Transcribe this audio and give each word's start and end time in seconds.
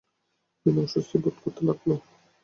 বিনু 0.61 0.79
অস্বস্তি 0.85 1.17
বোধ 1.23 1.35
করতে 1.43 1.61
লাগল। 1.67 1.89